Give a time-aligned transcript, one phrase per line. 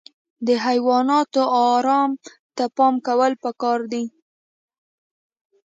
[0.47, 1.41] د حیواناتو
[1.73, 2.11] ارام
[2.55, 4.03] ته پام کول پکار دي.